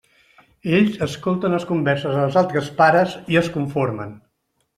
[0.77, 4.19] Ells escolten les converses dels altres pares i es conformen.